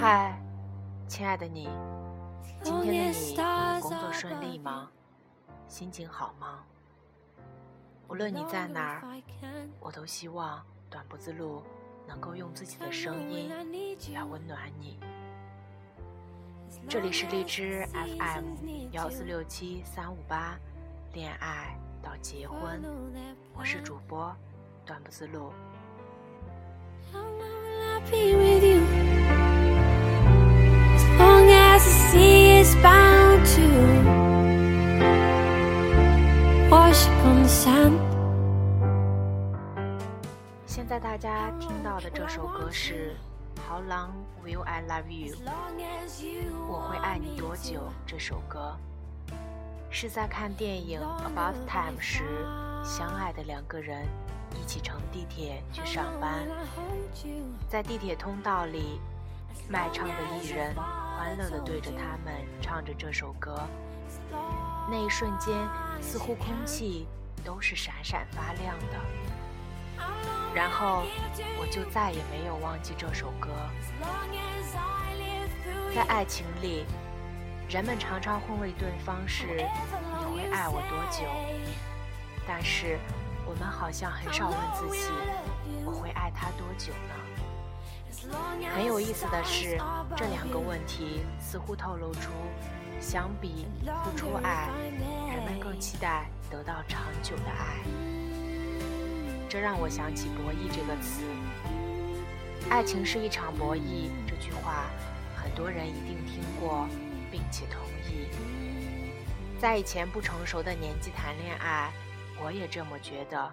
[0.00, 0.38] 嗨，
[1.08, 1.68] 亲爱的你，
[2.62, 3.36] 今天的你
[3.80, 4.88] 工作顺利吗？
[5.66, 6.60] 心情好吗？
[8.08, 9.02] 无论你在哪儿，
[9.80, 11.64] 我都希望短不自路
[12.12, 13.50] 能够用自己的声音
[14.14, 14.98] 来温暖你。
[16.86, 20.58] 这里是荔枝 FM 幺四六七三五八，
[21.14, 22.82] 恋爱到结婚，
[23.54, 24.30] 我是主播
[24.84, 25.52] 段不自路。
[37.46, 38.01] 现
[40.92, 43.16] 在大家听到的这首歌是
[43.66, 44.10] 《How Long
[44.44, 45.34] Will I Love You》，
[46.68, 47.90] 我会爱你多久？
[48.06, 48.76] 这首歌
[49.90, 52.46] 是在看电影《About Time》时，
[52.84, 54.06] 相爱的两个人
[54.60, 56.46] 一起乘地铁去上班，
[57.70, 59.00] 在地铁通道里，
[59.70, 63.66] 卖唱的艺人欢乐地对着他们唱着这首歌，
[64.90, 65.56] 那一瞬间，
[66.02, 67.08] 似乎空气
[67.42, 69.31] 都是闪闪发亮的。
[70.54, 71.04] 然后
[71.58, 73.48] 我就再也没有忘记这首歌。
[75.94, 76.84] 在爱情里，
[77.68, 79.46] 人们常常会问对方是
[80.28, 81.24] “你会爱我多久”，
[82.46, 82.98] 但是
[83.46, 85.10] 我们好像很少问自己
[85.84, 87.14] “我会爱他多久呢？”
[88.74, 89.76] 很有意思的是，
[90.16, 92.30] 这两个问题似乎透露出，
[93.00, 93.66] 相比
[94.04, 94.68] 付出爱，
[95.34, 97.82] 人们更期待得到长久的爱。
[99.52, 101.22] 这让我想起“博弈”这个词。
[102.70, 104.86] 爱情是一场博弈，这句话
[105.36, 106.88] 很多人一定听过，
[107.30, 108.28] 并且同意。
[109.60, 111.92] 在以前不成熟的年纪谈恋爱，
[112.42, 113.52] 我也这么觉得。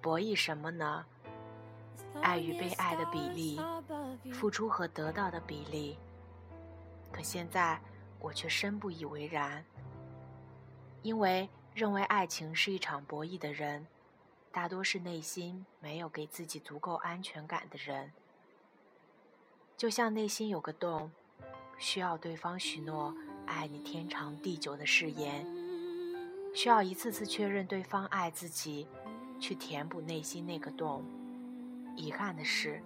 [0.00, 1.04] 博弈什么呢？
[2.22, 3.60] 爱与被爱的比例，
[4.32, 5.98] 付出和得到的比例。
[7.12, 7.78] 可现在
[8.18, 9.62] 我却深不以为然，
[11.02, 11.46] 因为。
[11.74, 13.84] 认为爱情是一场博弈的人，
[14.52, 18.12] 大多是内心没有给自己足够安全感的人。
[19.76, 21.10] 就像内心有个洞，
[21.76, 23.12] 需要对方许诺
[23.44, 25.44] 爱你天长地久的誓言，
[26.54, 28.86] 需要一次次确认对方爱自己，
[29.40, 31.04] 去填补内心那个洞。
[31.96, 32.80] 遗憾的是，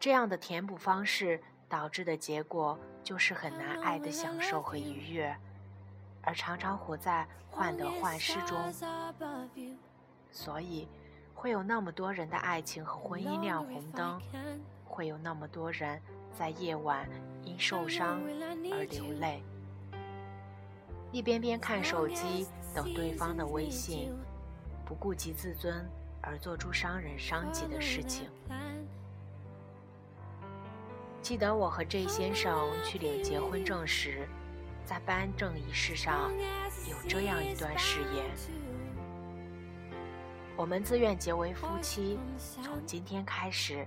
[0.00, 5.36] 这样的填补方式导致的结果就是很难爱的享受和愉悦。
[6.26, 8.58] 而常常活在患得患失中，
[10.32, 10.88] 所以
[11.32, 14.20] 会有那么多人的爱情和婚姻亮红灯，
[14.84, 16.02] 会有那么多人
[16.36, 17.08] 在夜晚
[17.44, 18.20] 因受伤
[18.72, 19.40] 而流泪，
[21.12, 24.12] 一边边看手机等对方的微信，
[24.84, 25.88] 不顾及自尊
[26.20, 28.28] 而做出伤人伤己的事情。
[31.22, 34.28] 记得我和 J 先生去领结婚证时。
[34.86, 36.30] 在颁证仪式上，
[36.88, 38.24] 有这样一段誓言：
[40.56, 42.20] 我们自愿结为夫妻，
[42.62, 43.84] 从今天开始，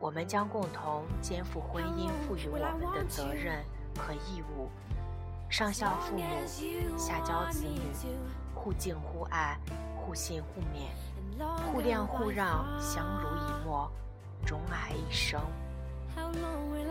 [0.00, 3.64] 我们将共同肩负婚姻赋予我们的责任
[3.96, 4.68] 和义务，
[5.48, 6.24] 上孝父母，
[6.98, 7.80] 下教子女，
[8.56, 9.56] 互敬互爱，
[9.96, 10.90] 互信互勉，
[11.70, 13.88] 互谅互让，相濡以沫，
[14.44, 15.40] 钟爱一生。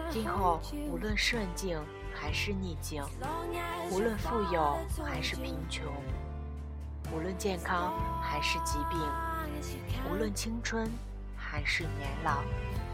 [0.09, 1.77] 今后无论顺境。
[2.13, 3.03] 还是逆境，
[3.91, 5.85] 无论富有还是贫穷，
[7.11, 8.99] 无论健康还是疾病，
[10.09, 10.89] 无论青春
[11.35, 12.43] 还是年老，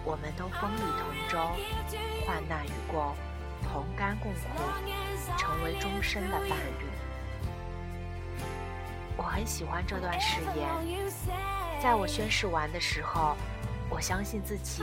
[0.03, 1.37] 我们都风雨同舟，
[2.25, 3.15] 患难与共，
[3.71, 4.39] 同甘共苦，
[5.37, 6.85] 成为终身的伴侣。
[9.15, 10.67] 我很喜欢这段誓言，
[11.81, 13.35] 在我宣誓完的时候，
[13.89, 14.81] 我相信自己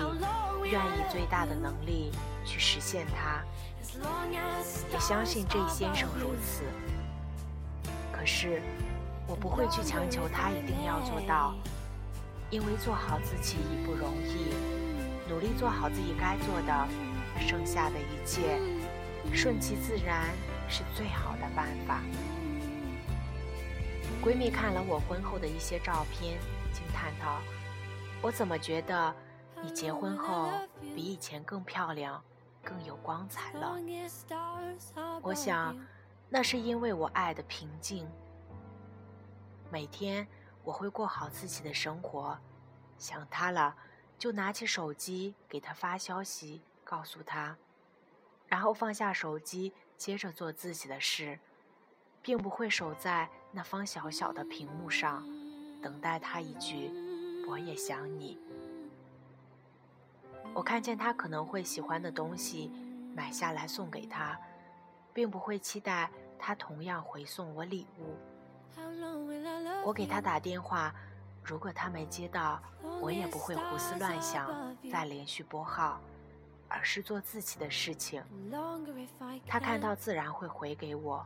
[0.62, 2.12] 愿以最大的能力
[2.44, 3.42] 去实现它。
[4.92, 6.62] 也相信这一先生如此。
[8.12, 8.62] 可是，
[9.26, 11.54] 我不会去强求他一定要做到，
[12.50, 14.54] 因为做好自己已不容易。
[15.28, 16.88] 努力做好自己该做的，
[17.40, 18.58] 剩下的一切
[19.34, 20.26] 顺其自然
[20.68, 22.00] 是最好的办法。
[24.22, 26.38] 闺蜜看了我婚后的一些照片，
[26.72, 27.40] 惊叹道
[28.22, 29.14] ：“我怎么觉得
[29.62, 30.48] 你结婚后
[30.94, 32.22] 比以前更漂亮？”
[32.66, 33.78] 更有光彩了。
[35.22, 35.78] 我想，
[36.28, 38.04] 那是因为我爱的平静。
[39.70, 40.26] 每天
[40.64, 42.36] 我会过好自己的生活，
[42.98, 43.76] 想他了
[44.18, 47.56] 就拿起手机给他发消息，告诉他，
[48.48, 51.38] 然后放下手机，接着做自己的事，
[52.20, 55.24] 并不会守在那方小小的屏幕上，
[55.80, 56.90] 等待他一句
[57.48, 58.36] “我也想你”。
[60.56, 62.72] 我看见他可能会喜欢的东西，
[63.14, 64.40] 买下来送给他，
[65.12, 68.16] 并不会期待他同样回送我礼物。
[69.84, 70.94] 我给他打电话。
[71.44, 72.58] 如果他没接到，
[73.02, 76.00] 我也不会胡思乱想，再连续拨号，
[76.68, 78.22] 而是做自己的事情。
[79.46, 81.24] 他看到自然会回给我，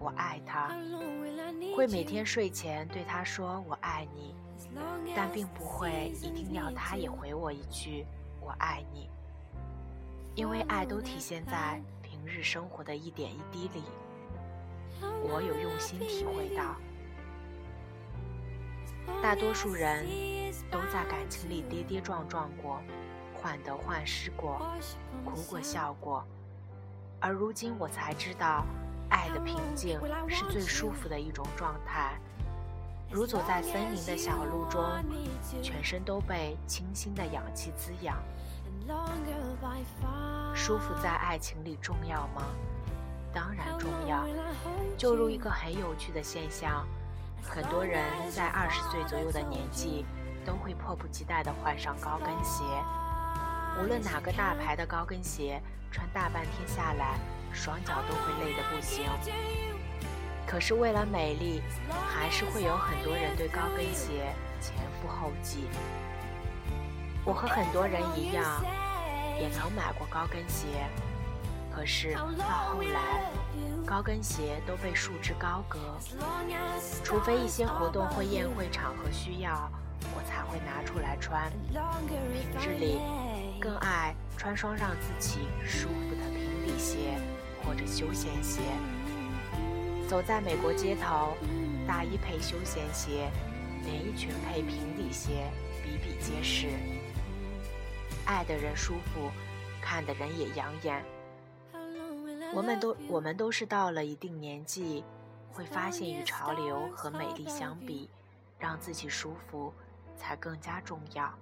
[0.00, 0.76] 我爱他，
[1.76, 4.34] 会每天睡前对他说我爱你，
[5.14, 8.06] 但并不会一定要他也回我一句
[8.40, 9.08] 我爱你，
[10.34, 13.84] 因为爱都体现在平日生活的一点一滴里，
[15.00, 16.76] 我有用心体会到。
[19.22, 20.06] 大多数人
[20.70, 22.80] 都在感情里跌跌撞撞过，
[23.34, 24.60] 患得患失过，
[25.24, 26.24] 哭过笑过，
[27.20, 28.64] 而如今我才知道，
[29.08, 29.98] 爱的平静
[30.28, 32.20] 是最舒服的一种状态，
[33.10, 34.84] 如走在森林的小路中，
[35.62, 38.16] 全身都被清新的氧气滋养。
[40.54, 42.42] 舒服在爱情里重要吗？
[43.32, 44.24] 当然重要。
[44.96, 46.86] 就如一个很有趣的现象。
[47.48, 50.04] 很多人在二十岁左右的年纪，
[50.44, 52.64] 都会迫不及待地换上高跟鞋。
[53.80, 55.62] 无论哪个大牌的高跟鞋，
[55.92, 57.20] 穿大半天下来，
[57.52, 59.04] 双脚都会累得不行。
[60.46, 61.60] 可是为了美丽，
[62.14, 65.68] 还是会有很多人对高跟鞋前赴后继。
[67.24, 68.64] 我和很多人一样，
[69.40, 70.86] 也曾买过高跟鞋，
[71.74, 73.22] 可是到后来。
[73.84, 75.78] 高跟鞋都被束之高阁，
[77.04, 79.70] 除非一些活动或宴会场合需要，
[80.12, 81.52] 我才会拿出来穿。
[81.70, 82.98] 平日里，
[83.60, 87.16] 更爱穿双让自己舒服的平底鞋
[87.64, 88.60] 或者休闲鞋。
[90.08, 91.36] 走在美国街头，
[91.84, 93.28] 大衣配休闲鞋，
[93.84, 95.50] 连衣裙配平底鞋，
[95.82, 96.68] 比比皆是。
[98.24, 99.32] 爱的人舒服，
[99.82, 101.04] 看的人也养眼。
[102.54, 105.02] 我们都，我们都是到了一定年纪，
[105.50, 108.08] 会发现与潮流和美丽相比，
[108.60, 109.74] 让自己舒服
[110.16, 111.36] 才更加重要。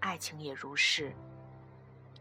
[0.00, 1.10] 爱情也如是，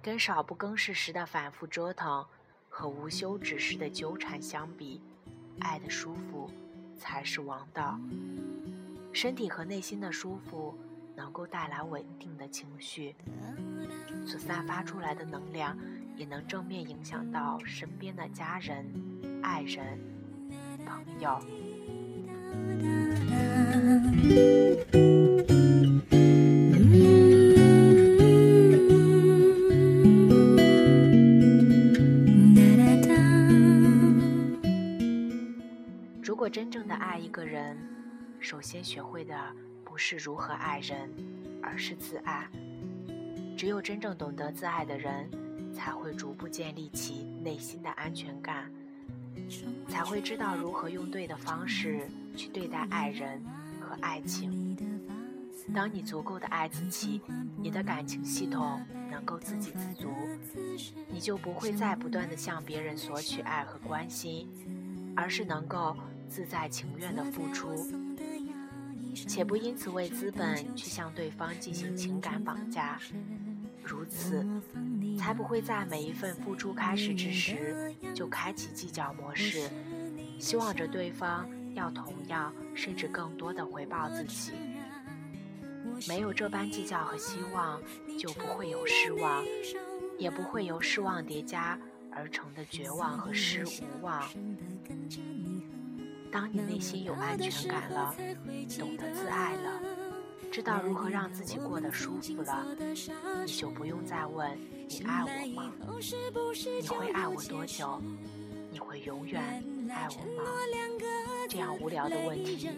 [0.02, 2.26] 跟少不更事时的反复折腾
[2.70, 5.02] 和无休止时的纠缠相比，
[5.60, 6.50] 爱的舒服
[6.98, 8.00] 才是王道。
[9.14, 10.78] 身体和内心的舒服，
[11.16, 13.16] 能够带来稳定的情绪，
[14.26, 15.78] 所散发出来的能量。
[16.18, 18.86] 也能正面影响到身边的家人、
[19.42, 19.98] 爱人、
[20.86, 21.40] 朋友。
[36.52, 37.78] 真正的爱一个人，
[38.42, 39.34] 首先学会的
[39.86, 41.10] 不是如何爱人，
[41.64, 42.46] 而是自爱。
[43.56, 45.30] 只有真正懂得自爱的人。
[45.74, 48.70] 才会逐步建立起内心的安全感，
[49.88, 53.42] 才会知道如何用对的方式去对待爱人
[53.80, 54.78] 和爱情。
[55.74, 57.22] 当你足够的爱自己，
[57.58, 60.14] 你的感情系统能够自给自足，
[61.08, 64.50] 你就不会再不断的向别人索取爱和关心，
[65.16, 65.96] 而是能够
[66.32, 67.76] 自在情愿的付出，
[69.14, 72.98] 且不因此为资本去向对方进行情感绑架。
[73.84, 74.48] 如此，
[75.20, 79.70] 才不会在每一份付出开始之时就开启计较模式，
[80.40, 84.54] 希望着对方要同样甚至更多的回报自己。
[86.08, 87.82] 没有这般计较和希望，
[88.18, 89.44] 就不会有失望，
[90.18, 91.78] 也不会由失望叠加
[92.10, 94.24] 而成的绝望和失无望。
[96.32, 98.16] 当你内心有安全感了，
[98.80, 99.82] 懂得自爱了。
[100.52, 102.66] 知道如何让自己过得舒服了，
[103.46, 104.58] 你就不用再问
[104.88, 105.74] 你爱我吗？
[106.82, 108.02] 你会爱我多久？
[108.70, 109.42] 你会永远
[109.90, 110.44] 爱我吗？
[111.50, 112.70] 这样无聊的问题，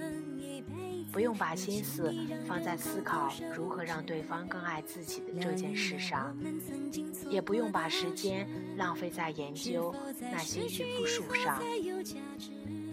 [1.11, 2.11] 不用把心思
[2.47, 6.35] 放在思考如何让对方更爱自己的这件事上，
[7.29, 11.61] 也不用把时间浪费在研究那些句复数上。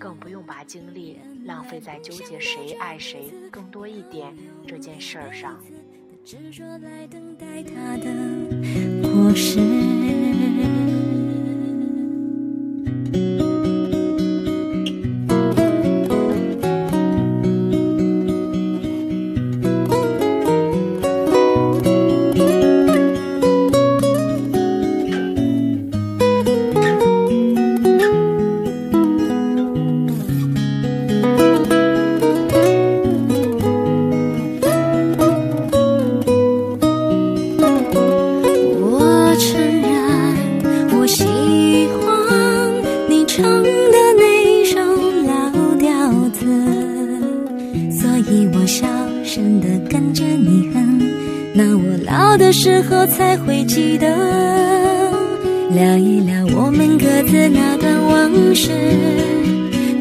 [0.00, 4.34] 更不用把精力浪费在纠结谁爱谁更多一点
[4.66, 5.62] 这件事儿上。
[57.40, 58.68] 们各自那段往事。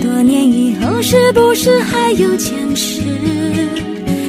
[0.02, 3.02] 多年以后，是不是还有前世？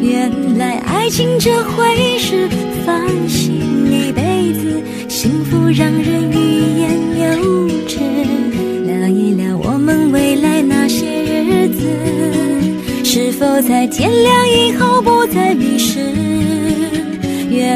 [0.01, 2.49] 原来爱情这回事，
[2.87, 3.53] 放心
[3.91, 6.37] 一辈子，幸福让人欲
[6.79, 7.99] 言又止。
[8.87, 11.83] 聊一聊我们未来那些日子，
[13.05, 15.10] 是否在天亮以后不？